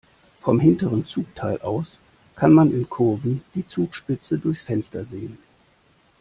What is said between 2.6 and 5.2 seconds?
in Kurven die Zugspitze durchs Fenster